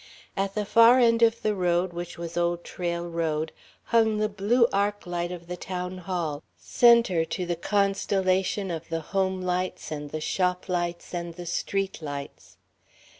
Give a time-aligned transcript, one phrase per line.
[0.35, 3.51] At the far end of the road which was Old Trail Road,
[3.83, 9.01] hung the blue arc light of the Town Hall, center to the constellation of the
[9.13, 12.57] home lights and the shop lights and the street lights.